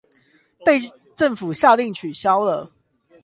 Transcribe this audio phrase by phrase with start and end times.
[0.65, 2.71] 被政府下令取消了